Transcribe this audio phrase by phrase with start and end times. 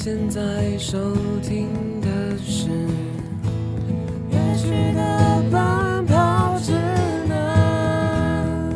[0.00, 2.70] 你现在收听的是
[4.30, 6.72] 乐曲的奔跑指
[7.28, 8.72] 南。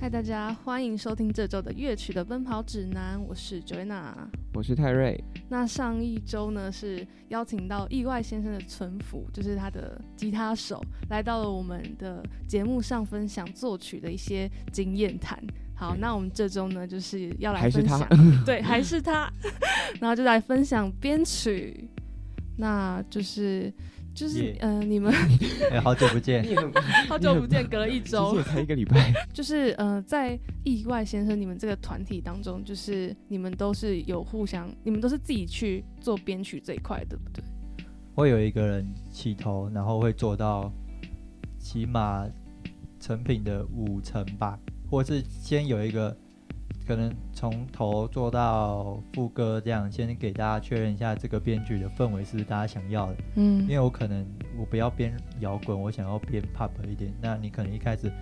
[0.00, 4.12] 嗨，大家欢迎收听这周的乐曲的奔跑指南，我是 Joanna。
[4.54, 15.36] 我是泰瑞，那上一周呢是邀请到意外先生的存福，就是他的吉他手，来到了我们的节目上分享作曲的一些经验谈。
[15.82, 17.98] 好，那我们这周呢就是要来还是他。
[17.98, 19.28] 分享， 对，还是他，
[20.00, 21.88] 然后就来分享编曲，
[22.56, 23.72] 那就是
[24.14, 25.12] 就是嗯呃，你们
[25.72, 26.46] 哎、好久不见，
[27.10, 28.38] 好久不见，隔了一周。
[28.60, 37.42] 一个礼拜，就是呃，在意外先生你们这个团体当中，就是你们都是有互相，你们都是自己去做编曲这一块，对不对？
[38.14, 40.72] 会有一个人起头，然后会做到
[41.58, 42.24] 起码
[43.00, 44.56] 成品的五成吧，
[44.92, 46.14] 或是先有一个
[46.86, 53.16] 可能从头做到副歌这样，先给大家确认一下这个编曲的氛围是不是大家想要的。
[53.36, 53.62] 嗯。
[53.62, 54.26] 因为我可能
[54.58, 58.12] 我不要编摇滚，我想要编 pop 一点，那你可能一开始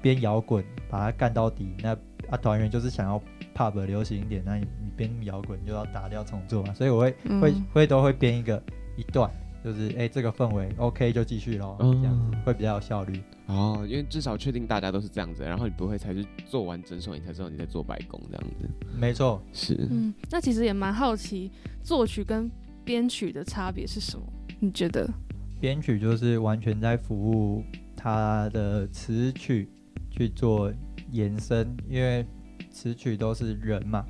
[0.00, 1.90] 编摇滚把它干到底，那
[2.30, 3.20] 啊团员就是想要
[3.52, 7.66] pop 流行一点，那你你编摇滚就要打掉重做嘛，所以我会会嗯。
[7.72, 8.62] 会都会编一个
[8.96, 9.28] 一段，
[9.64, 13.20] 就是哎、这个氛围 OK 就继续咯，嗯这样子会比较有效率。
[13.46, 18.68] 哦，因为至少确定大家都是这样子，然后你不会才去做完整首，你才知道你在做白工这样子。
[18.98, 21.50] 没错，是，嗯，那其实也蛮好奇，
[21.82, 22.50] 作曲跟
[22.84, 24.24] 编曲的差别是什么？
[24.58, 25.08] 你觉得？
[25.60, 27.62] 编曲就是完全在服务
[27.94, 29.68] 它的词曲
[30.10, 30.72] 去做
[31.10, 32.26] 延伸，因为
[32.70, 34.04] 词曲都是人嘛，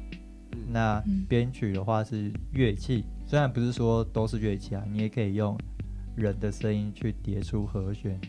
[0.69, 5.57] 那嗯编曲的话是乐器，虽然不是说都是乐器啊，你也可以用
[6.15, 8.21] 人的声音去叠出和弦，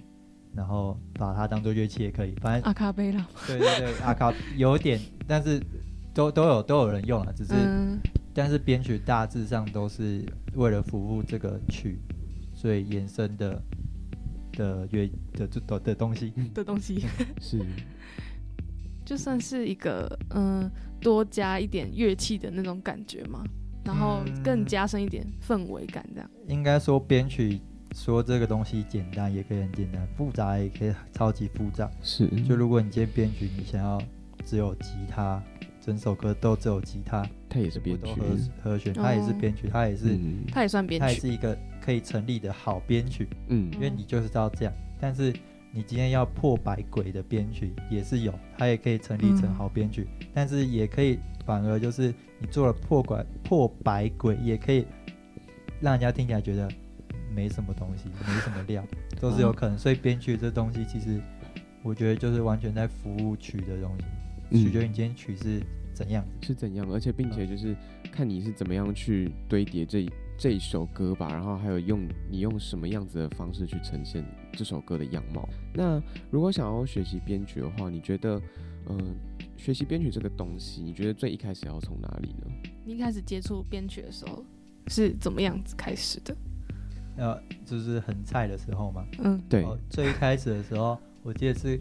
[0.55, 2.33] 然后把它当做乐器也可以。
[2.35, 5.61] 反正阿卡贝拉，对对对，阿卡有点，但是
[6.13, 7.99] 都都有都有人用了，只是、嗯
[8.33, 11.99] 但是编曲大致上都是为了服务这个曲，
[12.55, 13.61] 所以延伸的
[14.53, 16.31] 的乐的的的的东西。
[16.53, 17.03] 的东西，
[17.41, 17.59] 是，
[19.03, 23.43] 就算是一个嗯、多加一点乐器的那种感觉嘛，
[23.83, 26.29] 然后更嗯加深一点氛围感，这样。
[26.47, 27.59] 应该说编曲
[27.93, 31.89] 说这个东西简单也可以很简单，复杂也可以超级复杂。
[32.01, 34.01] 是，就如果你今天编曲，你想要
[34.45, 35.41] 只有吉他，
[35.79, 38.23] 整首歌都只有吉他，它也是编都，和
[38.63, 40.45] 和弦，它也是哦编曲，它也是、嗯。
[40.51, 43.71] 它也算编曲，它也是一个可以成立的好编曲，嗯。
[43.73, 44.73] 因为你就是要这样。
[44.99, 45.33] 但是
[45.75, 51.17] 你今天要破百鬼的编曲也是有，它也可以成立成嗯好编曲，但是也可以
[51.47, 54.85] 反而就是你做了破拐破百鬼，也可以
[55.81, 56.69] 让人家听起来觉得
[57.35, 58.85] 没什么东西，没什么料，
[59.19, 59.75] 都是有可能。
[59.75, 61.19] 所以编曲这东西其实
[61.81, 64.05] 我觉得就是完全在服务曲的东西，
[64.51, 65.59] 嗯取决于你今天曲是
[65.91, 66.47] 怎样子。
[66.47, 67.75] 是怎样，而且并且就是
[68.11, 70.11] 看你是怎么样去堆叠这一
[70.43, 75.47] 这一首歌吧，然后还有用你用什么样子的方式去呈现这首歌的样貌。
[75.73, 78.31] 那如果想要学习编曲的话，你觉得，
[78.87, 78.97] 呃，
[79.55, 82.69] 学习编曲这个东西，你觉得最一开始要从哪里呢？
[82.83, 84.43] 你一开始接触编曲的时候
[84.87, 86.35] 是怎么样子开始的？
[87.15, 91.79] 呃，就是很菜的时候嘛，嗯，对，哦，最一开始的时候，我记得是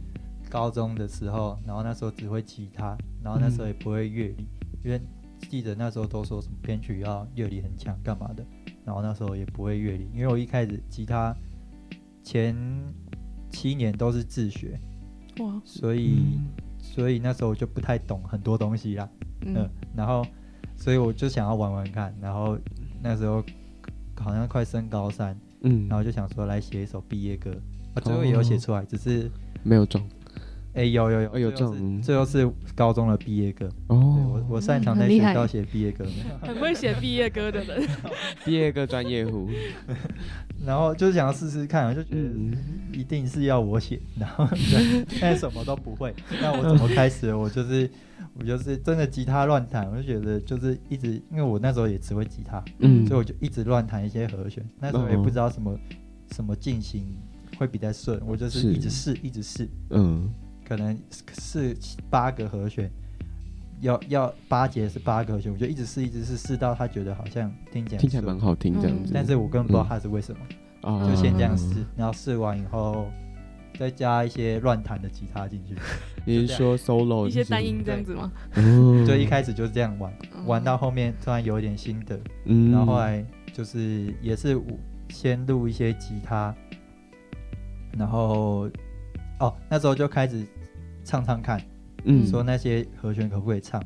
[0.48, 4.46] 高中的时候，然后那时候只会吉他，然后那时候也不会乐理，
[4.84, 5.00] 因为
[5.48, 8.44] 记得那时候都说什么编曲要乐理很强干嘛的，
[8.84, 11.34] 然后那时候也不会乐理，因为我一开始吉他
[12.22, 12.56] 前
[13.50, 14.78] 七年都是自学，
[15.38, 16.38] 哇，所以、
[16.78, 19.08] 所以那时候我就不太懂很多东西啦，
[19.42, 20.26] 嗯，嗯然后
[20.76, 22.58] 所以我就想要玩玩看，然后
[23.02, 23.44] 那时候
[24.19, 25.38] 好像快升高三。
[25.64, 27.52] 嗯，然后就想说来写一首毕业歌，
[27.94, 29.31] 啊，最后也有写出来，只是
[29.62, 30.02] 没有中
[30.74, 33.98] 哎有有有哦有最后最后是高中的毕业歌，哦。
[34.48, 36.04] 我，我擅长在学校写毕业歌，
[36.40, 37.86] 很会写毕业歌的人，
[38.44, 39.48] 毕业歌专业户，
[40.64, 42.56] 然后就是想要试试看，我就觉得嗯，
[42.92, 44.48] 一定是要我写，然后
[45.20, 47.34] 但什么都不会，那我怎么开始？
[47.34, 47.88] 我就是
[48.34, 53.06] 我就是真的吉他乱弹，我就觉得就是一直，因为我那时候也只会吉他，嗯。
[53.06, 55.78] 所以我就一直乱弹一些和弦，那时候也不知道什么
[56.34, 57.04] 什么进行
[57.58, 58.72] 会比较顺，我就是是。
[58.72, 59.68] 一直试一直试。
[59.90, 60.32] 嗯，
[60.72, 60.98] 可能
[61.38, 61.76] 是
[62.08, 62.90] 八个和弦，
[63.82, 73.06] 要要八节是八个和弦，我就一直试一直试，试到他觉得好像听起来听起来蛮好听这样嗯子，但是我根本不知道他是为什么，啊就先这样试，然后试完以后
[73.78, 75.76] 再加一些乱弹的吉他进去，
[76.24, 78.32] 你是说 solo 一些单音这样子吗？
[78.56, 82.72] 哦就一开始就是这样玩，嗯玩到后面突然有一点心得，嗯。
[82.72, 83.22] 然后后来
[83.52, 84.58] 就是也是
[85.10, 86.54] 先录一些吉他，
[87.98, 88.70] 然后
[89.38, 90.46] 哦那时候就开始
[91.04, 91.60] 唱唱看，
[92.04, 92.26] 嗯。
[92.26, 93.82] 说那些和弦可不可以唱，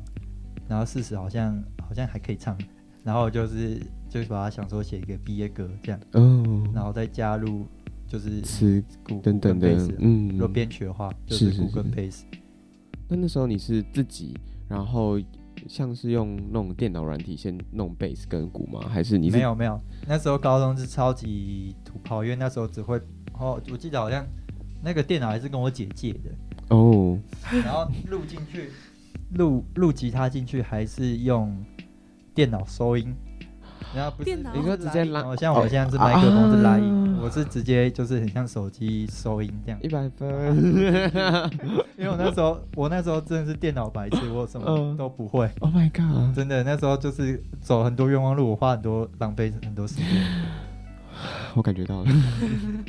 [0.67, 2.57] 然后事实好像好像还可以唱，
[3.03, 3.79] 然后就是
[4.09, 7.65] 就是把它想说写一个毕业歌这样，哦，然后再加入
[8.07, 9.69] 就是词鼓等等的
[9.99, 10.29] 嗯。
[10.29, 12.25] 如果编曲的话就是是鼓跟贝斯。
[13.07, 14.35] 那那时候你是自己，
[14.67, 15.17] 然后
[15.65, 18.81] 像是用那种电脑软体先弄贝斯跟鼓吗？
[18.89, 22.99] 还是你是没有没有，那时候高中是超级土炮，因为那时候只会
[23.39, 24.25] 哦，我记得好像
[24.83, 26.29] 那个电脑还是跟我姐借的，
[26.75, 27.06] 哦，
[27.63, 28.71] 然后录进去，
[29.35, 31.63] 录录吉他进去还是用
[32.33, 33.15] 电脑收音，
[33.95, 34.55] 然后不是电脑？
[34.55, 37.07] 你说直接拉哦，像我现在是麦克风是拉音，啊。
[37.19, 40.55] 我是直接就是很像手机收音这样，一百分，
[41.97, 44.95] 因为我那时候我那时候真的是电脑白痴，我什么嗯。
[44.95, 45.49] 都不会。
[45.61, 46.35] Oh my god！
[46.35, 50.05] 真的，那时候就是走很多冤枉路，我花很多浪费很多时间。
[51.55, 52.11] 我感觉到了，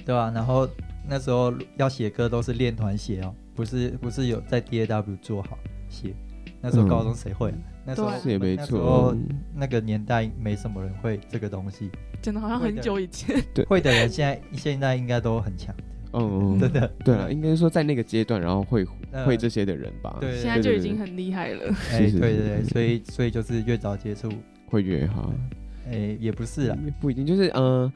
[0.05, 0.69] 对吧、然后
[1.09, 5.59] 那时候要写歌都是练团写哦，不是不是有在 DAW 做好
[5.89, 6.15] 写。
[6.61, 6.89] 那时候嗯。
[6.89, 7.55] 高中谁会、啊？
[7.87, 9.17] 那时候是也没错，
[9.55, 11.91] 那个年代没什么人会这个东西，
[12.21, 13.65] 真的好像很久以前，对。
[13.65, 15.75] 会的人现在现在应该都很强，
[16.13, 16.87] 嗯， 真的。
[17.05, 19.25] 对了，应该说在那个阶段，然后会呃。
[19.25, 20.37] 会这些的人吧，对。
[20.37, 21.73] 现在就已经很厉害了。
[21.93, 24.29] 哎，对对对，所以所以就是越早接触，
[24.67, 25.33] 会越好，
[25.91, 27.91] 哎，也不是啊，也不一定，就是嗯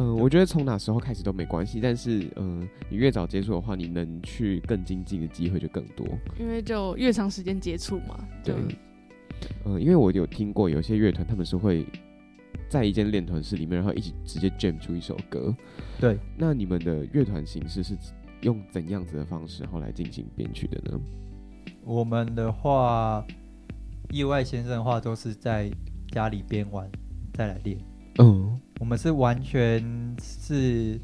[0.00, 6.06] 嗯，我觉得从哪时候开始都没关系，但是嗯，你越早接触的话，你能去更精进的机会就更多。
[6.38, 8.54] 因为就越长时间接触嘛，对，
[9.66, 11.84] 嗯，因为我有听过有些乐团，他们是会
[12.70, 15.54] 在一间练团室里面，然后一起直接 jam 出一首歌。
[16.00, 17.94] 对，那你们的乐团形式是
[18.40, 20.98] 用怎样子的方式，然后来进行编曲的呢？
[21.84, 23.22] 我们的话，
[24.10, 25.70] 意外先生的话都是在
[26.10, 26.90] 家里边玩
[27.34, 27.78] 再来练。
[28.18, 29.84] 嗯，我们是完全
[30.20, 30.98] 是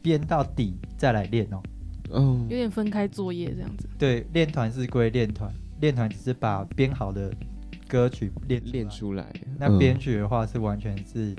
[0.00, 1.62] 编到底再来练哦。
[2.10, 3.88] 哦有，点分开作业这样子。
[3.98, 7.34] 对，练团是归练团，练团只是把编好的
[7.88, 9.26] 歌曲练练出出来。
[9.58, 11.34] 那嗯编曲的话是完全是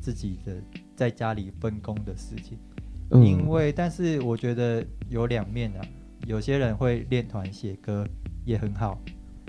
[0.00, 0.56] 自己的
[0.94, 2.56] 在家里分工的事情。
[3.10, 5.80] 嗯因为，但是我觉得有两面啊，
[6.26, 8.06] 有些人会练团写歌
[8.44, 9.00] 也很好，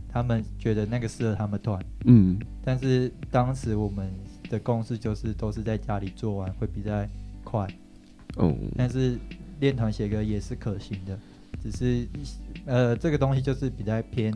[0.07, 1.79] 他们觉得那个适合他们团。
[2.05, 4.11] 嗯但是当时我们
[4.49, 7.05] 的共识就是都是在家里做完会比较
[7.43, 7.67] 快，
[8.37, 9.17] 哦但是
[9.59, 11.17] 练团写歌也是可行的，
[11.61, 12.07] 只是
[12.65, 14.33] 呃这个东西就是比较偏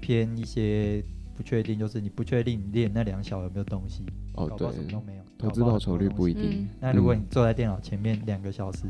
[0.00, 1.04] 偏一些
[1.36, 4.04] 不确定，就是你不确定你练那两小有没有东西，
[4.34, 6.68] 哦对搞不好什么都没有，投资搞好报酬率不一定嗯。
[6.80, 8.84] 那如果你嗯坐在电脑前面两个小时，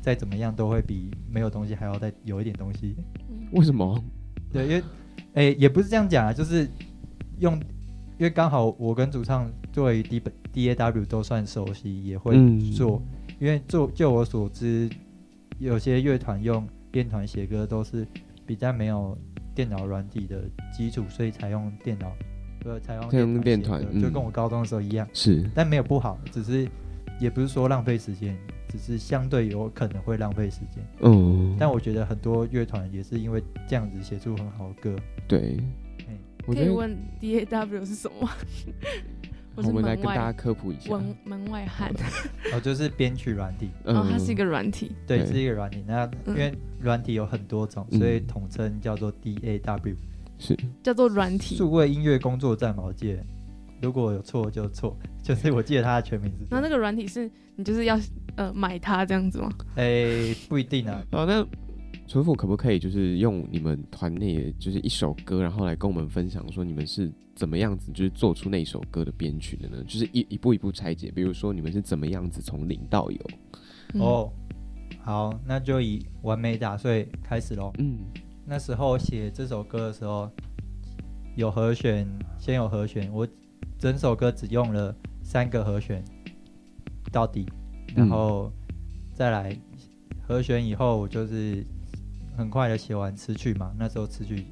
[0.00, 2.96] 再怎么样都会比没有东西还要再有一点东西。
[3.52, 4.02] 为什么？
[4.52, 4.82] 对，因为
[5.34, 6.68] 诶、也不是这样讲啊，就是
[7.38, 7.58] 用，
[8.18, 10.20] 因为刚好我跟主唱对于 D
[10.52, 13.00] D A W 都算熟悉，也会嗯做。
[13.38, 14.90] 因为做就我所知，
[15.60, 18.04] 有些乐团用电团写歌都是
[18.44, 19.16] 比较没有
[19.54, 20.42] 电脑软体的
[20.76, 22.12] 基础，所以才用电脑，
[22.64, 25.06] 呃，才用电用练写歌团嗯就跟我高中的时候一样。
[25.12, 26.68] 是但没有不好，只是
[27.20, 28.36] 也不是说浪费时间，
[28.68, 30.84] 只是相对有可能会浪费时间。
[31.02, 34.96] 嗯，但我觉得很多乐团也是因为这样子写出很好的歌。
[35.28, 35.58] 对
[36.04, 36.18] 嘿，
[36.48, 38.28] 我可以问 D A W 是什么？
[39.56, 40.90] 我们来跟大家科普一下。
[40.96, 41.92] 门门外汉，
[42.54, 45.84] 哦，就是编曲软体，哦，它是一嗯个软体，对，是一个软体。
[45.86, 49.94] 那因为软体有很多种，嗯所以统称叫做 DAW，
[50.38, 51.56] 是叫做软体。
[51.56, 53.20] 数位音乐工作站毛界，
[53.82, 56.48] 如果有错就错， 就是我记得它的全名是这样。
[56.50, 57.98] 然后那个软体是你就是要
[58.36, 59.50] 呃买它这样子吗？
[59.74, 61.02] 诶，不一定啊。
[61.10, 61.44] 哦，那
[62.08, 69.84] 纯府可不可以就是用你们团内就是一首歌，然后来跟我们分享说你们是怎么样子就是做出那首歌的编曲的呢？
[69.86, 73.20] 就是一一步一步拆解，比如说你们是怎么样子从零到有？
[73.92, 74.32] 嗯，哦，
[75.02, 77.70] 好，那就以完美打碎开始喽。
[77.78, 77.98] 嗯
[78.46, 80.30] 那时候写这首歌的时候，
[81.36, 83.28] 有和弦，先有和弦，我
[83.78, 86.02] 整首歌只用了三个和弦
[87.12, 87.44] 到底，
[87.94, 88.50] 然后
[89.12, 89.54] 再来
[90.26, 91.62] 和弦以后，我就是
[92.38, 94.46] 很快的写完词曲嘛，那时候词曲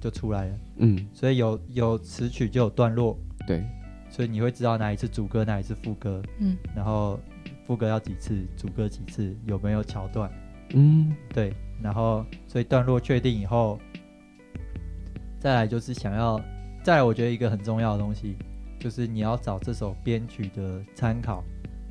[0.00, 3.62] 就出来了，嗯，所以有有词曲就有段落，对，
[4.08, 7.20] 所以你会知道哪一次主歌，哪一次副歌，嗯，然后
[7.66, 10.32] 副歌要几次，主歌几次，有没有桥段。
[10.70, 11.14] 嗯。
[11.34, 11.52] 对，
[11.82, 13.78] 然后所以段落确定以后，
[15.38, 16.40] 再来就是想要，
[16.82, 18.34] 再来我觉得一个很重要的东西，
[18.80, 21.44] 就是你要找这首编曲的参考。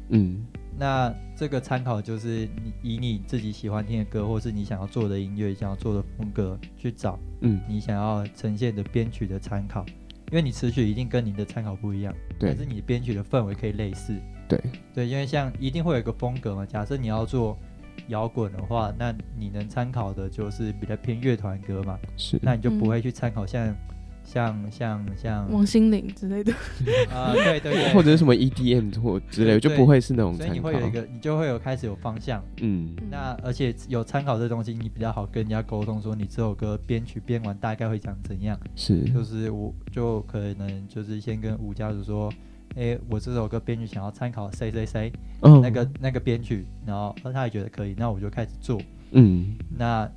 [0.09, 0.43] 嗯
[0.77, 9.85] 那这个参考就是你以你自己喜欢听的歌，或是你想要做的音乐、想要做的风格去找嗯，你想要呈现的编曲的参考，
[10.31, 12.49] 因为你词曲一定跟你的参考不一样，对。
[12.49, 14.13] 但是你编曲的氛围可以类似。
[14.47, 14.61] 对，
[14.93, 16.65] 对，因为像一定会有一个风格嘛。
[16.65, 17.57] 假设你要做
[18.09, 22.89] 摇滚的话，那你能参考的就是比较偏乐团歌嘛，是，那你就不嗯。
[22.89, 23.75] 会去参考像、
[24.25, 26.51] 像像像王心凌之类的。
[27.13, 30.69] 啊、对对对，或者是什么 EDM 或之类的，就不会是那种所以参考。
[30.71, 32.43] 你会有一个，你就会有开始有方向。
[32.57, 38.59] 嗯那而且有参考这东西，你比较好跟人家沟通，说你这首歌编曲编完大概会讲怎样。
[38.75, 42.33] 是，就是我就可能就是先跟吴家属说，
[42.75, 48.81] 哎、我这首歌编曲想要参考谁谁谁嗯那个那个编曲，然后他也觉得可以，那我就开始做。
[49.11, 50.09] 嗯那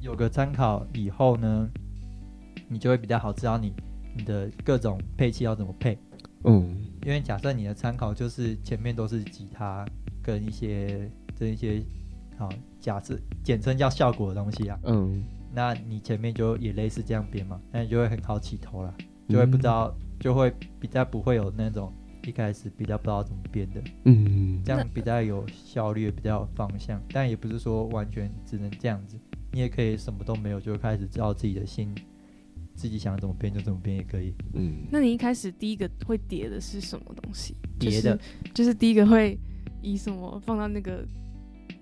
[0.00, 1.68] 有个参考以后呢，
[2.68, 3.72] 你就会比较好知道你
[4.16, 5.98] 你的各种配器要怎么配。
[6.44, 6.76] 嗯。
[7.02, 9.86] 因为假设你的参考就是前面都是吉他
[10.20, 11.80] 跟一些这一些
[12.36, 12.48] 好
[12.80, 18.92] 假设简称叫效果的东西啊，嗯，那你前面就也类似这样编嘛，那你就会很好起头了，
[19.28, 21.92] 就会不知道，就会比较不会有那种
[22.24, 24.60] 一开始比较不知道怎么编的，嗯。
[24.64, 29.16] 这样比较有效率，比较有方向，但也不是说完全只能这样子，
[29.52, 31.94] 你也可以什么都没有就开始知道自己的心，
[32.76, 34.34] 自己想怎么编就怎么编也可以。
[34.54, 37.56] 嗯，那你一开始第一个会叠的是什么东西？
[37.78, 38.16] 叠的。
[38.16, 39.38] 就是、就是第一个会
[39.82, 41.04] 以什么放到那个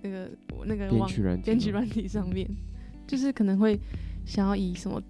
[0.01, 0.31] 那个
[0.65, 1.43] 那个网编曲软体吗？
[1.45, 2.49] 编曲软体上面，
[3.05, 3.79] 就是可能会
[4.25, 5.01] 想要以什么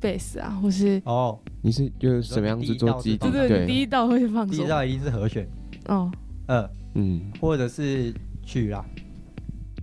[0.00, 3.26] bass 啊，或是哦，你是就是什么样子做基底？
[3.26, 4.56] 你说对对，你第一道会放第？
[4.58, 5.46] 一道一定是和弦，
[5.86, 6.10] 哦，
[6.46, 8.84] 呃，嗯，或者是曲啦。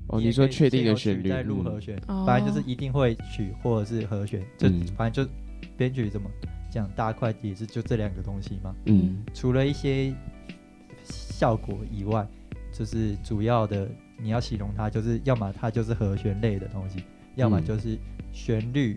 [0.08, 1.64] 哦，你说确定的旋律，曲再录嗯。
[1.64, 2.26] 和弦，哦。
[2.28, 4.86] 反正就是一定会曲或者是和弦，就嗯。
[4.98, 5.32] 反正就
[5.82, 6.30] 编曲怎么
[6.70, 8.76] 讲大块也是就这两个东西嘛。
[8.86, 10.14] 嗯除了一些
[11.04, 12.28] 效果以外，
[12.72, 13.90] 就是主要的
[14.22, 17.04] 你要形容它，就是要么它就是和弦类的东西，
[17.36, 17.98] 要么嗯就是
[18.32, 18.96] 旋律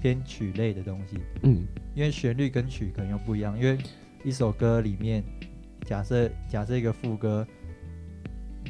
[0.00, 1.18] 编曲类的东西。
[1.42, 1.66] 嗯
[1.96, 3.76] 因为旋律跟曲可能又不一样，因为
[4.22, 5.24] 一首歌里面，
[5.84, 7.44] 假设假设一个副歌，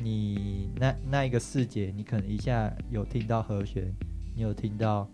[0.03, 3.93] 你那那一个四节，你可能一下有听到和弦，
[4.35, 5.07] 你有听到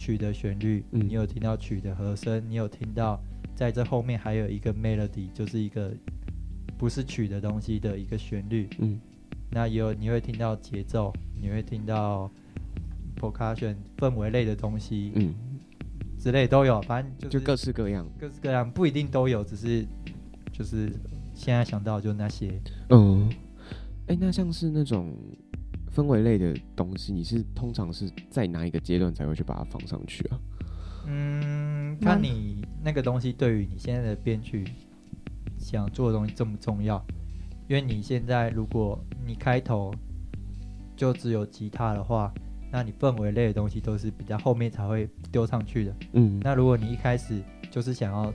[0.00, 3.22] 曲的旋律，嗯你有听到曲的和声，你有听到
[3.54, 5.92] 在这后面还有一个 melody，就是一个
[6.78, 8.98] 不是曲的东西的一个旋律，嗯
[9.50, 12.30] 那也有你会听到节奏，你会听到
[13.20, 15.34] percussion 氛围类的东西，嗯，
[16.18, 18.08] 之类都有，反正就是就各式各样。
[18.18, 19.84] 各式各样，不一定都有，只是
[20.50, 20.90] 就是
[21.34, 22.58] 现在想到就那些。
[22.88, 23.30] 嗯，
[24.06, 25.14] 哎，那像是那种
[25.94, 30.38] 氛围类的东西，你是通常是在哪一个阶段才会去把它放上去啊？
[31.06, 34.64] 嗯，那看你那个东西对于你现在的编曲
[35.58, 37.04] 想做的东西重不重要？
[37.68, 39.94] 因为你现在如果你开头
[40.96, 42.32] 就只有吉他的话，
[42.72, 45.94] 那你氛围类的东西都是比较后面才会丢上去的。
[46.12, 48.32] 嗯，那如果你一开始就是想要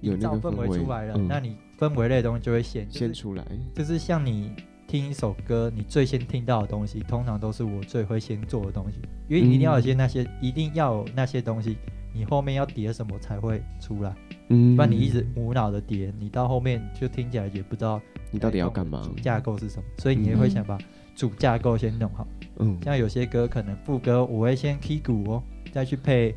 [0.00, 3.46] 有那个氛围围出来了，嗯那你氛围类的东西就会显就是先出来。
[3.74, 4.52] 就是像你
[4.86, 11.76] 听一首歌，你最先听到的东西，通常都是我最会先做的东西，因为你一定要有些那些，一定要有那些东西，
[12.14, 14.14] 你后面要叠什么才会出来，
[14.48, 18.00] 嗯，不然你一直无脑的叠，你到后面就听起来也不知道
[18.30, 19.02] 你到底要干嘛？
[19.02, 20.78] 主架构是什么，所以你也会想把
[21.16, 22.26] 主架构先弄好。
[22.58, 26.34] 嗯，像有些歌可能副歌我会先 key 鼓哦，再去配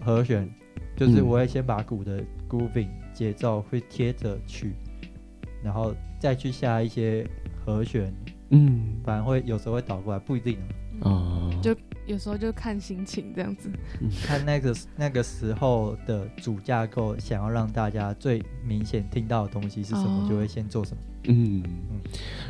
[0.00, 0.48] 和弦，
[0.96, 4.74] 就是嗯我会先把鼓的 grooving 节奏会贴着去，
[5.62, 7.26] 然后再去下一些
[7.64, 8.12] 和弦，
[8.50, 9.00] 嗯。
[9.04, 10.58] 反而会有时候会倒过来，不一定
[11.00, 11.10] 啊。
[11.10, 11.74] 啊，就
[12.06, 13.70] 有时候就看心情这样子。
[14.24, 20.26] 看那个那个时候的主架构，想要让大家最明显听到的东西是什么，哦。
[20.28, 21.02] 就会先做什么。
[21.26, 21.62] 嗯，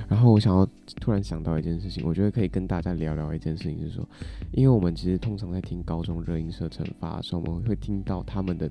[0.08, 0.68] 然后我想要
[1.00, 4.06] 突然想到一件事情，我觉得可以跟大家聊聊一件事情，是说，
[4.50, 8.68] 因为我们其实通常在听高中热音社惩罚的时候，我们会听到他们的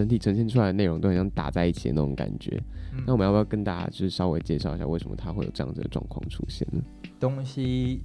[0.00, 2.58] 整体呈现出来的内容都很像打在一起的那种感觉。
[2.94, 6.82] 嗯那我们要不要跟大家就是稍微介绍一下，为什么它会有这样子的状况出现呢？
[7.20, 8.00] 东西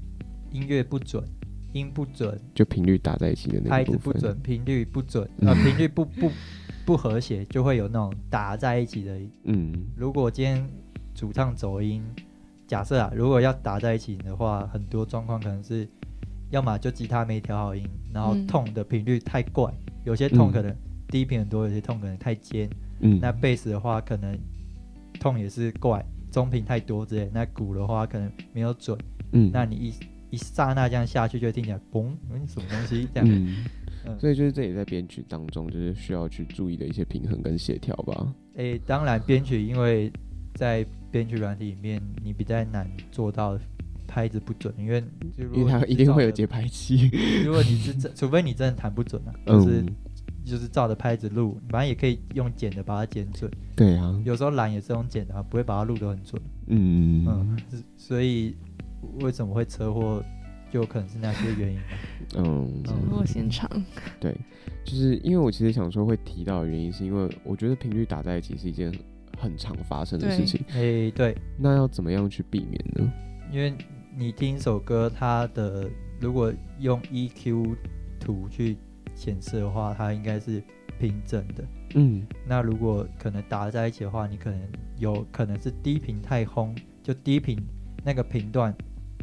[0.52, 1.24] 音乐不准，
[1.72, 4.14] 音不准，就频率打在一起的那拍个部分。
[4.14, 6.30] 子不准，频率不准， 嗯呃，频率不不
[6.86, 9.18] 不和谐，就会有那种打在一起的。
[9.46, 10.70] 嗯如果今天
[11.14, 12.04] 主唱走音，
[12.68, 15.88] 假设啊，如果要打在一起的话，很多状况可能是，
[16.52, 19.74] 要么就吉他没调好音，然后嗯痛的频率太怪，
[20.04, 20.76] 有些痛嗯可能
[21.08, 22.70] 低频很多，有些痛可能太尖。
[23.00, 24.38] 嗯，那贝斯的话，可能
[25.20, 27.30] 痛也是怪，中频太多之类。
[27.34, 28.98] 那鼓的话，可能没有准。
[29.32, 29.94] 嗯那你一
[30.32, 33.30] 一刹那这样下去，就会听起来嘣，嗯，什么东西这样？
[33.30, 33.66] 嗯，
[34.06, 38.34] 嗯，所以就是这也在编曲当中，就是需要去注意的一些平衡跟协调吧。
[38.56, 40.12] 诶、当然编曲，因为
[40.54, 43.60] 在编曲软体里面，你比较难做到
[44.08, 45.02] 拍子不准，因为
[45.38, 47.10] 就如因为果它一定会有节拍器。
[47.44, 49.96] 如果你是真，除非你真的弹不准啊，就是、嗯，
[50.46, 53.52] 就是照着拍子录，反正也可以用剪的把它剪准。
[53.76, 56.42] 对啊，有时候懒也是用剪的、啊，不会把它录得很准。
[56.68, 58.56] 嗯嗯，是所以
[59.22, 60.24] 为什么会车祸，
[60.72, 61.84] 就可能是那些原因吧。
[62.38, 63.70] 嗯，车祸现场，
[64.20, 64.36] 对，
[64.84, 68.92] 就是因为我其实想说会提到的原因，是因为我觉得频率打在一起是一件
[69.38, 70.64] 很常发生的事情。
[70.74, 73.12] 诶、对，那要怎么样去避免呢？
[73.52, 73.74] 因为
[74.18, 77.76] 你听一首歌，它的如果用 EQ
[78.20, 78.78] 图去
[79.16, 80.62] 显示的话，它应该是
[81.00, 81.64] 平整的。
[81.96, 82.26] 嗯。
[82.48, 84.62] 那如果可能打在一起的话，你可能
[84.98, 87.58] 有可能是低频太轰，就低频
[88.04, 88.76] 那个频段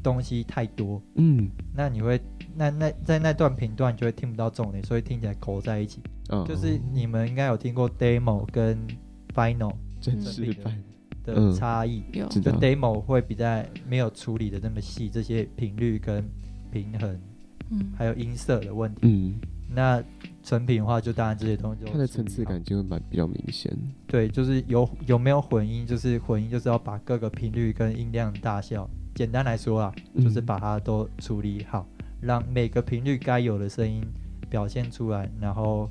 [0.03, 1.49] 东西太多，嗯。
[1.75, 2.21] 那你会
[2.57, 6.01] 那那在那段频段就会听不到重点，所以听起来勾在一起。
[6.31, 8.79] 嗯，就是你们应该有听过 demo 跟
[9.35, 10.83] final 真嗯是版，
[11.25, 11.55] 的嗯。
[11.55, 12.27] 差异，有。
[12.29, 16.25] 就 demo 会比较没有处理的那么细，这些频率跟
[16.71, 17.21] 平衡
[17.71, 17.93] 嗯。
[17.97, 19.01] 还有音色的问题。
[19.03, 19.41] 嗯，
[19.75, 20.03] 那
[20.43, 23.73] 成品的话，就当然这些东西就它的层次感就会蛮比较明显。
[24.07, 30.47] 对，就是有有没有混音，就是混音就是要把各个频率跟音量大小，简单来说啊，就是嗯。
[30.47, 31.87] 把它都处理好，
[32.21, 34.05] 让每个频率该有的声音
[34.51, 35.89] 表现出来，然后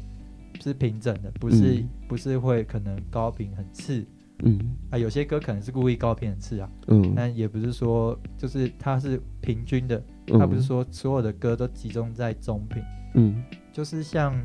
[0.60, 1.90] 是平整的，不是、嗯。
[2.10, 4.06] 不是会可能高频很刺
[4.44, 4.76] 嗯。
[4.90, 12.84] 啊，有些歌可能是故意高频很刺啊，嗯，但也不是说就是它是平均的，嗯它不是说所有的歌都集中在中频。
[13.14, 14.36] 嗯就是像，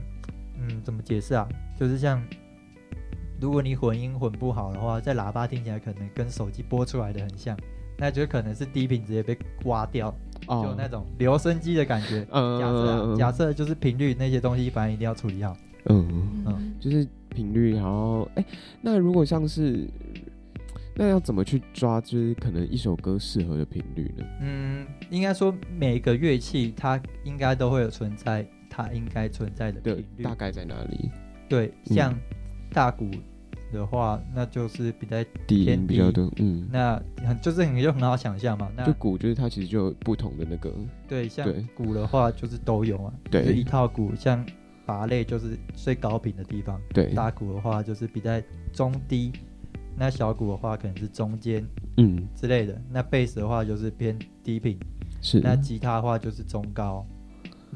[0.59, 1.49] 嗯，怎么解释啊？
[1.78, 2.23] 就是像，
[3.40, 7.56] 如果你混音混不好的话，在喇叭听起来可能跟手机播出来的很像，
[7.99, 10.14] 那就可能是低频直接被刮掉，
[10.47, 12.26] 哦，就那种留声机的感觉。
[12.30, 15.56] 嗯假设、啊嗯，假设就是频率那些东西，反正一定要处理好。
[15.87, 18.45] 嗯，嗯就是频率，然后哎，
[18.80, 19.88] 那如果像是。
[20.99, 22.00] 那要怎么去抓？
[22.00, 24.25] 就是可能一首歌适合的频率呢？
[24.40, 28.42] 嗯，应该说每个乐器它应该都会有存在
[28.76, 30.23] 它应该存在的的频率。
[30.23, 30.35] 大。
[30.35, 31.11] 概在哪里？
[31.49, 31.95] 对，嗯。
[31.95, 32.14] 像
[32.71, 33.09] 大鼓
[33.73, 38.70] 的话，那就是比较低偏比较多，嗯，那很就是你就很好想象嘛。
[38.77, 40.72] 那就鼓就是它其实就有不同的那个，
[41.09, 43.44] 对，像鼓的话就是都有啊，对。
[43.46, 44.44] 就一套鼓，像
[44.85, 49.33] 拔类就是最高频的地方，对，大鼓的话就是比在中低，
[49.96, 54.79] 那小鼓的话可能是中间嗯，之类的，那贝斯的话就是偏低频，
[55.20, 57.05] 是，那吉他的话就是中高，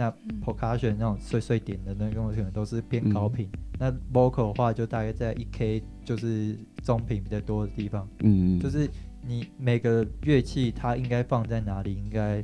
[0.01, 0.41] 那嗯。
[0.41, 3.13] percussion 那种碎碎点的那种可能都是偏嗯。
[3.13, 3.47] 高频，
[3.79, 8.89] 那 vocal 的话就大概在一 K 就是中频比较多的地方，嗯，就是
[9.21, 12.43] 你每个乐器它应该放在哪里，应该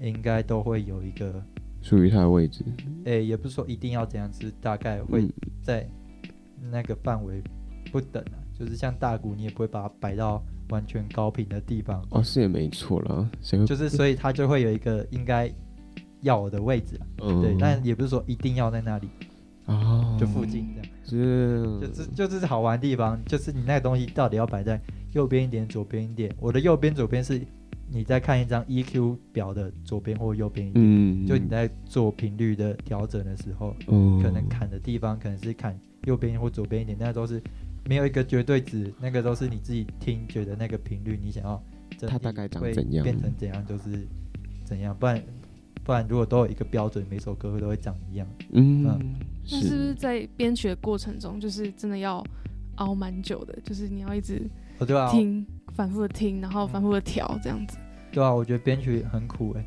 [0.00, 1.42] 应该都会有一个，
[1.82, 2.64] 属于它的位置，
[3.04, 5.32] 诶、也不是说一定要怎样，是大概会嗯。
[5.62, 5.86] 在
[6.70, 7.42] 那个范围
[7.92, 8.40] 不等啊。
[8.58, 13.30] 就是像大鼓，你也不会把它摆到完全高频的地方，哦，是也没错了，
[13.64, 15.48] 就是所以它就会有一个应该
[16.22, 19.08] 要的位置对，但也不是说一定要在那里，
[19.66, 24.80] 哦，就附近这样，是，就是就是好玩的地方，就是你那个东西到底要摆在
[25.12, 26.34] 右边一点，左边一点。
[26.40, 27.40] 我的右边、左边是
[27.90, 30.84] 你在看一张 EQ 表的左边或右边一点。
[30.84, 37.42] 嗯，就你在做频率的调整的时候，嗯，可能砍的地方可能是砍右边或左边一点，那都是
[37.84, 41.62] 没有一个绝对值，那个都是你自己听觉得那个频率，你想要
[42.06, 43.02] 它大概长会怎样。
[43.02, 44.06] 变成怎样就是
[44.64, 45.22] 怎样，不然
[45.88, 48.28] 不然如果都有一个标准，每首歌都会长一样。
[48.52, 48.92] 嗯，那
[49.46, 52.22] 是不是是，在编曲的过程中，就是真的要
[52.74, 54.42] 熬蛮久的，就是你要一直
[54.80, 57.78] 哦，对啊，听，反复的听，然后反复的调，这样子，
[58.12, 59.64] 对啊，我觉得编曲很苦哎、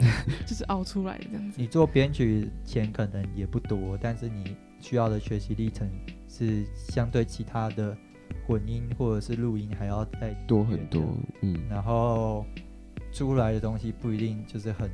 [0.44, 1.58] 就是熬出来的这样子。
[1.58, 5.88] 你做编曲钱可能也不多，但是你需要的学习历程
[6.28, 7.96] 是相对其他的
[8.46, 12.44] 混音或者是录音还要再多很多，嗯，然后
[13.10, 14.90] 出来的东西不一定就是很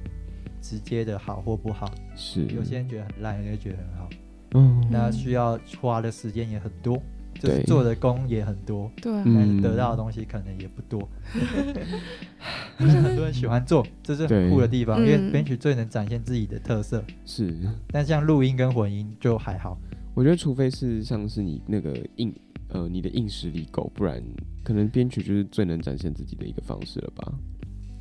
[0.61, 4.09] 直接的好或不好，是，有些人觉得很烂，有些人觉得很好，
[4.55, 6.97] 嗯，那需要花的时间也很多，
[7.35, 7.65] 就是对。
[7.65, 11.09] 做的工也很多，对但是得到的东西可能也不多。
[12.79, 15.33] 但是很多人喜欢做，这是很酷的地方，因为嗯。
[15.33, 17.05] 编曲最能展现自己的特色。
[17.27, 17.55] 是，
[17.89, 19.79] 但像录音跟混音就还好，
[20.15, 22.35] 我觉得除非是像是你那个硬，
[22.69, 24.23] 呃，你的硬实力够，不然
[24.63, 27.33] 可能编曲就是最能展现自己的一个方式了吧。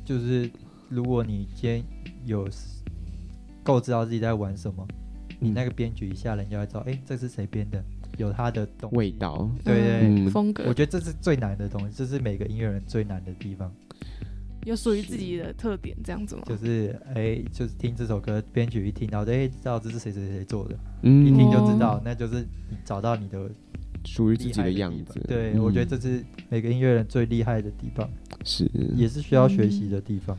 [0.04, 0.50] 就是
[0.88, 1.84] 如果你今天
[2.24, 2.48] 有
[3.62, 4.86] 够知道自己在玩什么，
[5.38, 7.84] 你嗯那个编曲一下，人家会知道，哎、这是谁编的，
[8.16, 9.10] 有他的东味。
[9.12, 10.30] 道，对对嗯。
[10.30, 10.64] 风格。
[10.66, 13.70] 我觉得这是最难的东西，这是每个音乐人最难的地方，
[14.64, 16.42] 有属于自己的特点，这样子吗？
[16.46, 21.26] 就是哎、就是听这首歌编曲一听到，哎、知道这是谁谁谁做的，嗯。
[21.26, 23.50] 一听就知哦道，那就是你找到你的
[24.04, 25.20] 属于自己的样子。
[25.28, 25.62] 对，嗯。
[25.62, 28.08] 我觉得这是每个音乐人最厉害的地方，
[28.44, 30.36] 是，也是需要学习的地方。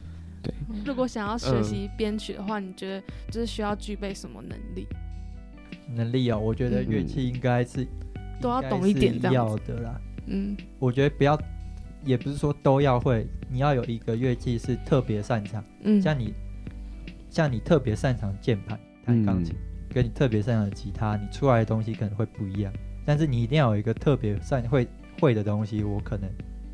[0.85, 4.87] 如果想要学嗯习编曲的话，你觉得就是需要具备什么能力？
[5.95, 7.85] 能力啊，我觉得乐器应该是
[8.39, 9.61] 都要懂一点应该是这样子。
[9.71, 10.01] 要的啦。
[10.27, 10.57] 嗯。
[10.77, 11.39] 我觉得不要
[12.03, 16.33] 也不是说都要会，你要有一个乐器是特别擅长，嗯，像你
[17.29, 19.55] 像你特别擅长键盘弹钢琴，
[19.89, 22.71] 跟你特别擅长吉他，你出来的东西可能会不一样。
[23.05, 24.87] 但是你一定要有一个特别擅会
[25.19, 26.29] 会的东西，我可能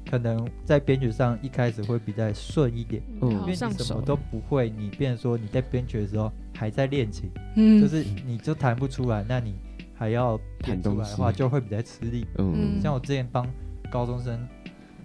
[0.10, 3.32] 可能在编曲上一开始会比较顺一点，嗯。
[3.32, 9.56] 因为你什么，都不会，你变成说你在编曲的时候还在练琴，嗯，就是你就弹不出来，那你
[9.96, 12.26] 还要弹出来的话，就会比较吃力。
[12.38, 12.76] 嗯。
[12.78, 13.46] 嗯像我之前帮
[13.92, 14.48] 高中生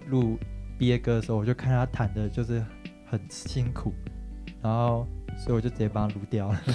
[0.09, 0.39] 录
[0.79, 2.65] 毕业歌的时候，我就看他弹的就是
[3.07, 3.93] 很辛苦，
[4.63, 6.61] 然后所以我就直接帮他录掉了。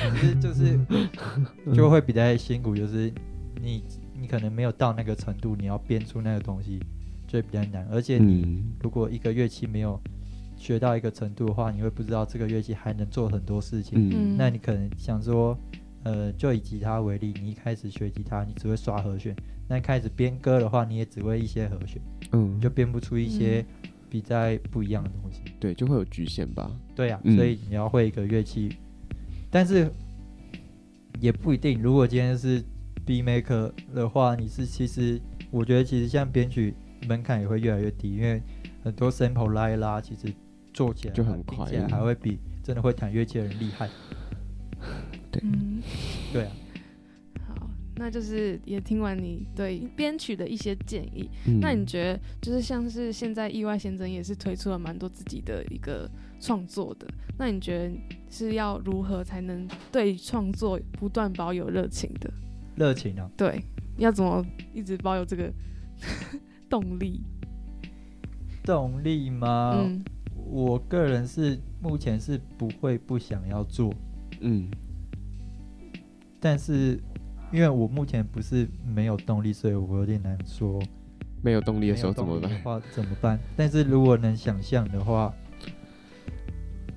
[0.12, 0.78] 就是就是
[1.74, 3.12] 就会比较辛苦，就是
[3.60, 3.84] 你
[4.20, 6.78] 你可能没有到那个程度，你要编出那个东西
[7.26, 10.00] 就会比较难，而且你嗯如果一个乐器没有
[10.56, 14.10] 学到一个程度的话，你会不知道这个乐器还能做很多事情。
[14.12, 15.58] 嗯那你可能想说，
[16.02, 19.34] 呃，就以吉他为例，你一开始学吉他，你只会刷和弦，
[19.68, 22.00] 那开始编歌的话，你也只会一些和弦，
[22.32, 23.64] 嗯你就编不出一些
[24.08, 24.36] 比较
[24.70, 25.40] 不一样的东西。
[25.58, 26.70] 对，就会有局限吧。
[26.94, 28.76] 对呀、嗯所以你要会一个乐器，
[29.50, 29.90] 但是
[31.20, 31.80] 也不一定。
[31.80, 32.62] 如果今天是
[33.10, 35.20] B maker 的话，你是其实
[35.50, 36.72] 我觉得其实像编曲
[37.08, 38.40] 门槛也会越来越低，因为
[38.84, 40.32] 很多 sample 拉一拉，其实
[40.72, 43.90] 做起来就很听快还会比真的会弹乐器的人厉害。
[45.42, 45.82] 嗯，
[46.32, 46.52] 对啊，
[47.48, 51.28] 好，那就是也听完你对编曲的一些建议。
[51.48, 57.92] 嗯那你觉得，就是像是现在意外先生也是推出了蛮多自己的一个创作的，那你觉得
[58.30, 62.32] 是要如何才能对创作不断保有热情的？
[62.80, 63.62] 热情啊，对，
[63.98, 65.52] 要怎么一直保有这个
[66.70, 67.20] 动力？
[68.64, 69.74] 动力吗？
[69.78, 70.02] 嗯
[70.52, 73.94] 我个人是目前是不会不想要做，
[74.40, 74.68] 嗯
[76.40, 76.98] 但是
[77.52, 80.82] 因为我目前不是没有动力，所以我有点难说。
[81.42, 82.50] 没有动力的时候怎么办？
[82.50, 83.38] 的话怎么办？
[83.56, 85.32] 但是如果能想象的话，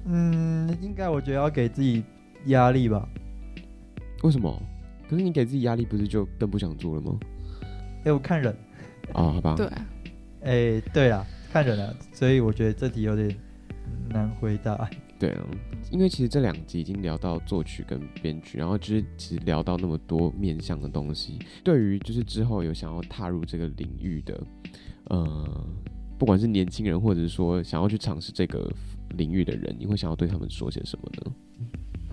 [0.05, 2.03] 嗯，应该我觉得要给自己
[2.45, 3.07] 压力吧。
[4.23, 4.61] 为什么？
[5.13, 7.19] 可是你给自己压力，不是就更不想做了吗？
[8.03, 8.51] 哎、我看人，
[9.13, 9.53] 啊、好吧。
[9.55, 9.87] 对，啊，
[10.41, 13.37] 哎、对啊，看人啊，所以我觉得这题有点
[14.09, 14.89] 难回答。
[15.19, 15.45] 对啊，
[15.91, 21.37] 因为其实这两集已经聊到作曲跟编曲，然后就是其实聊到那么多面向的东西。
[21.63, 24.43] 对于就是之后有想要踏入这个领域的，
[25.09, 25.67] 呃，
[26.17, 28.67] 不管是年轻人或者是说想要去尝试这个
[29.09, 31.31] 领域的人，你会想要对他们说些什么呢？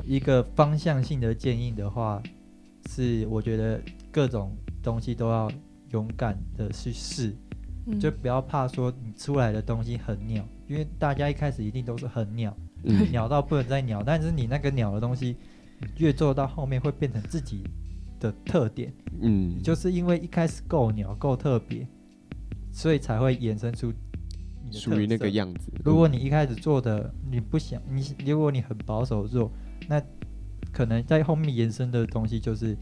[0.05, 2.23] 一个方向性的建议的话，
[2.89, 5.51] 是我觉得各种东西都要
[5.91, 7.35] 勇敢的去试，
[7.87, 7.99] 嗯。
[7.99, 13.11] 就不要怕说你出来的东西很鸟，因为大家一开始一定都是很鸟，嗯。
[13.11, 15.37] 鸟到不能再鸟，但是你那个鸟的东西，
[15.99, 17.63] 越做到后面会变成自己
[18.19, 21.87] 的特点，嗯，就是因为一开始够鸟够特别，
[22.71, 23.93] 所以才会衍生出
[24.63, 25.73] 你的属于那个样子。
[25.83, 29.51] 如果你一开始做的你不想，你如果你很保守做，
[29.89, 29.99] 那
[30.81, 32.75] 可能在后面延伸的东西就是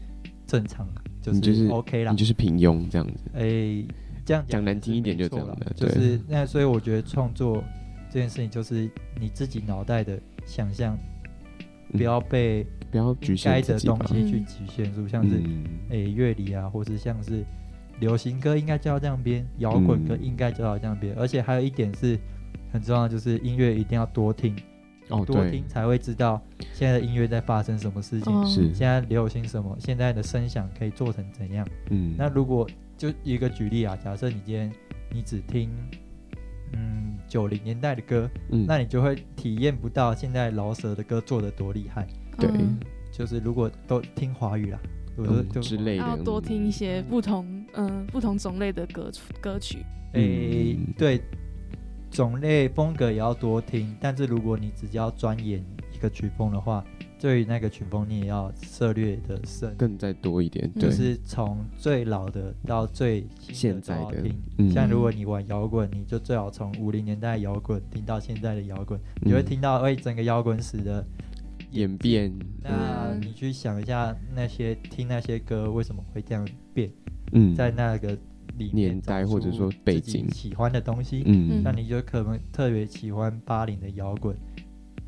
[0.47, 0.87] 正常，
[1.21, 2.11] 就是就是 OK 啦。
[2.13, 2.17] 你。
[2.17, 3.85] 就是平庸这样子，哎、
[4.23, 7.61] 这样讲难听一点就没错啦这样的就是那所以我觉得创作
[8.09, 10.97] 这件事情就是你自己脑袋的想象，
[11.91, 11.97] 嗯。
[11.97, 13.99] 不要被不要局限该的东。
[14.07, 15.65] 西去嗯局限住，像是嗯。
[15.89, 17.43] 诶乐理啊，或是像是
[17.99, 22.17] 流行歌应该就要这样编，摇滚歌嗯应该就要这样编，而且还有一点是
[22.71, 24.55] 很重要的，就是音乐一定要多听，
[25.09, 26.41] 哦，多听，才会知道
[26.73, 28.45] 现在的音乐在发生什么事情，哦。
[28.45, 28.73] 是。
[28.73, 31.67] 现在流行什么，现在的声响可以做成怎样。
[31.89, 32.67] 嗯，那如果
[32.97, 34.71] 就一个举例啊，假设你今天
[35.11, 35.69] 你只听
[36.73, 38.65] 嗯九零年代的歌，嗯。
[38.67, 42.07] 那你就会体验不到现在饶舌的歌做的多厉害。
[42.37, 42.49] 对。
[42.53, 42.79] 嗯。
[43.11, 44.79] 就是如果都听华语啦，
[45.17, 49.79] 我说嗯就之类的，要多听一嗯些不同嗯不同种类的歌曲歌曲。
[50.13, 50.93] 诶、嗯。
[50.95, 51.19] 对，
[52.11, 56.83] 种类风格也要多听，但是如果你只要钻研一个曲风的话，
[57.19, 71.05] 对于那个曲风你也要涉略的深，更再多一点，就是从最老的到最新现在的像如果你玩摇滚，你就最好从五零年代摇滚听到现在的摇滚，你会嗯听到哎整个摇滚史的
[71.71, 76.89] 演变，那嗯你去想一下那些听那些歌为什么会这样变，
[77.33, 78.17] 嗯，在那个
[78.67, 81.61] 年代找或者说背景喜欢的东西，嗯。
[81.63, 84.35] 那你就可能特别喜欢八零的摇滚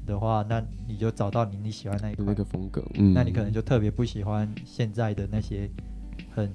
[0.05, 5.69] 的话，那你就找到你你喜欢那一块有那，个风格，嗯，那你可能就特别不喜欢现在的那些
[6.33, 6.49] 很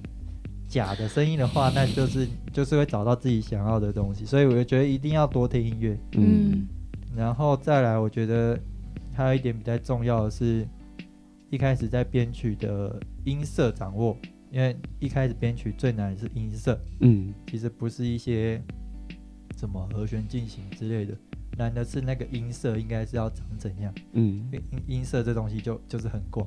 [0.69, 4.25] 假的声音的话， 那就是就是会找到自己想要的东西。
[4.25, 6.67] 所以我就觉得一定要多听音乐，嗯。
[7.17, 8.59] 然后再来，我觉得
[9.15, 10.67] 还有一点比较重要的是，
[11.49, 14.15] 一开始在编曲的音色掌握，
[14.51, 18.63] 因为一开始编曲最难的是音色，嗯其实不是一些
[19.57, 21.17] 什么和弦进行之类的，
[21.57, 23.93] 难的是那个音色应该是要长怎样。
[24.13, 26.47] 嗯音音色这东西就就是很广，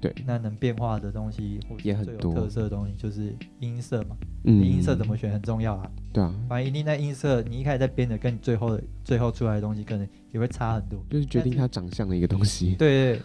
[0.00, 4.16] 对，那能变化的东西或是最有也很多特色的东西就是音色嘛。
[4.44, 11.04] 嗯，音色怎么选很重要啊，对啊，反正一定在音色，你一开始在编的跟你最后的最后出来的东西可能也会差很多。
[11.08, 12.74] 就是决定他长相的一个东西。
[12.74, 13.22] 对对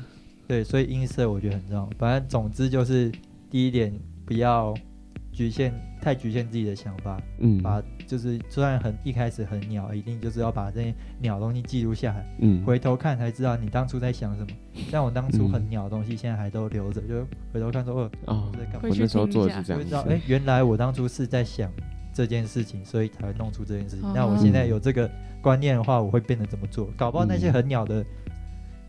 [0.47, 1.89] 对，所以音色我觉得很重要。
[1.97, 3.11] 反正总之就是
[3.49, 3.93] 第一点，
[4.25, 4.73] 不要
[5.31, 14.47] 局限太局限自己的想法，嗯，把就是虽然很一开始很鸟，一定就是要把这些鸟东西记录下来，嗯回头看才知道你当初在想什么。
[14.89, 20.09] 像我当初嗯很鸟的东西，现在还都留着，就回头看说，哦，哦我在干我那时候听一下做的是这样就会知道，子。
[20.09, 21.71] 哎，原来我当初是在想
[22.13, 24.05] 这件事情，所以才会弄出这件事情。
[24.05, 25.09] 哦那我现在有这个
[25.41, 26.89] 观念的话，我会变得怎么做？
[26.97, 28.05] 搞不好那些嗯很鸟的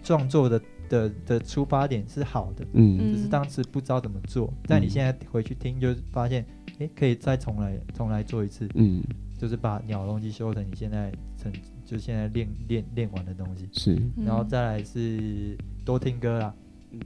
[0.02, 4.52] 创作的的的出发点是好的，嗯嗯只是当时不知道怎么做。
[4.66, 6.44] 但你现在回去听，就发现，
[6.78, 9.02] 哎，可以再重来重来做一次，嗯，
[9.38, 11.52] 就是把鸟东西修成你现在成
[11.84, 13.68] 就现在练练练完的东西。
[13.72, 16.54] 是，嗯然后再来是多听歌啦，
[16.92, 17.00] 嗯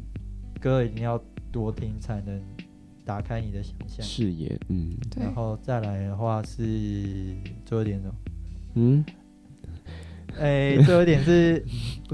[0.61, 2.41] 歌一定要多听才能
[3.05, 4.05] 打开你的想象。
[4.05, 8.15] 视野，嗯然后再来的话是做一点什么？
[8.75, 9.05] 嗯，
[10.39, 11.65] 哎，最后一点是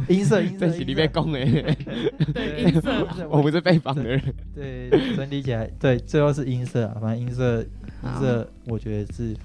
[0.08, 1.76] 音色， 音色，在里面音色讲诶，
[2.34, 4.20] 对音色我不是被绑的人。
[4.54, 9.36] 对，整理起来，对，最后是音色啊，反正音色，音色，我觉得是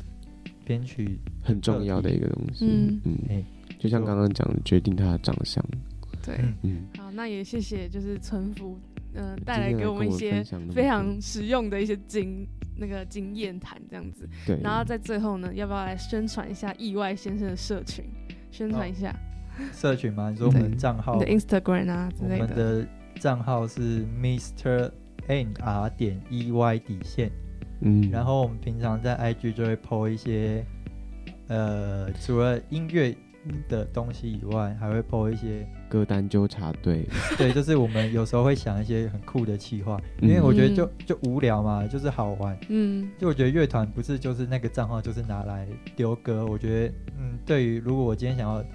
[0.65, 2.65] 编曲，很重要的一个东西。
[2.65, 3.43] 嗯嗯哎
[3.79, 5.63] 就像刚刚讲的，决定他的长相。
[6.25, 8.79] 对，嗯嗯，好，那也谢谢就是村夫，
[9.13, 10.41] 嗯、带来给我们一些
[10.73, 14.25] 非常实用的一些经那个经验谈这样子。
[14.45, 18.05] 对，然后在最后呢，要不要来宣传一下意外先生的社群？
[18.53, 19.13] 宣传一下。
[19.71, 22.47] 社群嘛，你说我们账号 的 Instagram 啊之我类的。
[22.47, 22.87] 们的
[23.19, 24.91] 账号是 Mr
[25.27, 27.31] N R 点 E Y 底线，
[27.81, 30.65] 嗯，然后我们平常在 IG 就会 po 一些，
[31.47, 33.15] 呃，除了音乐
[33.69, 37.06] 的东西以外，还会 po 一些，歌单纠察队，
[37.38, 42.58] 对，就是我们有时候会想一些很酷的企划，因为我觉得就就无聊嘛，就是好玩。
[42.69, 43.08] 嗯。
[43.19, 48.65] 就我觉得乐团不是就是那个账号就是拿来丢歌，我觉得嗯，对于如果我今天想要，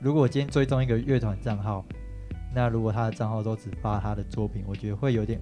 [0.00, 1.84] 如果我今天追踪一个乐团账号，
[2.54, 5.40] 那如果他的账号都只发他的作品，我觉得会有点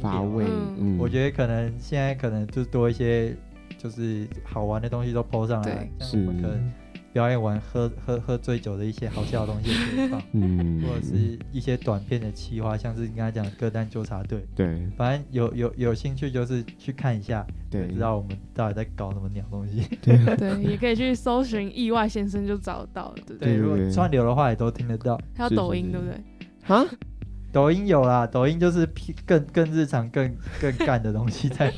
[0.00, 0.76] 乏味，嗯。
[0.78, 3.36] 嗯，我觉得可能现在可能就多一些，
[3.76, 6.64] 就是好玩的东西都 PO 上来对，像我们可能是，
[7.12, 19.82] 表演完喝喝喝醉酒的一些好笑的东西也可以放， 嗯，或者是一些短片的企划，像是你刚才讲的歌单纠察队，对反正有有有兴趣就是去看一下，对，就知道我们到底在搞什么鸟东西。
[20.00, 20.16] 对，
[20.62, 23.54] 也可以去搜寻意外先生就找得到了，对不对？
[23.54, 25.18] 对，如果串流的话也都听得到。
[25.36, 26.14] 还有是是是抖音对不对？
[26.62, 26.86] 哈，
[27.52, 28.88] 抖音有啦，抖音就是
[29.26, 31.72] 更更日常、更更干的东西在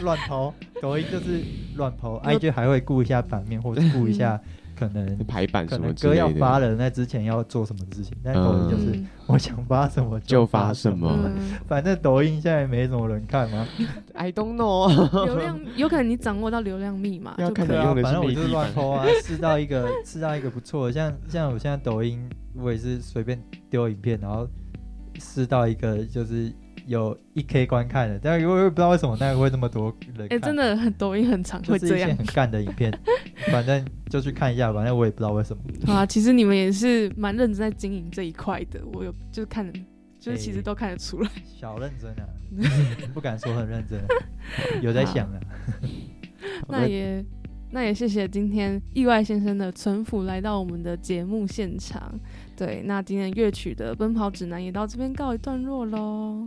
[0.00, 0.52] 乱抛。
[0.80, 1.40] 抖音就是
[1.76, 4.40] 乱抛，IG 还会顾一下版面，或者顾一下
[4.88, 8.16] 可能排版什么之类能歌要发，了，那之前要做什么事情。
[8.22, 9.06] 但抖音就是嗯。
[9.26, 11.08] 我想发什么就发发什么。
[11.24, 13.66] 嗯，反正抖音现在没什么人看嘛，
[14.14, 14.88] I don't know，
[15.24, 17.66] 流量有可能你掌握到流量密码要就可以。
[17.68, 23.40] 看你用的反正我就是乱抛啊，试到一个 试到一个不错的，像像我现在抖音，我也是随便
[23.70, 24.46] 丢影片，然后
[25.18, 26.52] 试到一个就是
[26.86, 32.26] 有一 K 观看的，但是我也不知道为什么那个会那么多人哎、看，真的很抖音很常会这样就是很。
[32.34, 32.92] 干的影片，
[33.50, 35.62] 反正就去看一下，反正我也不知道为什么。
[35.86, 39.70] 好啊，其实你们也是蛮认真在经营这一块的，我有就是看，
[40.18, 41.30] 就是其实哎都看得出来。
[41.44, 42.26] 小认真啊，
[43.14, 44.00] 不敢说很认真，
[44.82, 45.40] 有在想啊。
[46.68, 47.24] 那也
[47.70, 52.12] 那也谢谢今天意外先生的存福来到我们的节目现场。
[52.56, 56.46] 对，那今天乐曲的奔跑指南也到这边告一段落喽，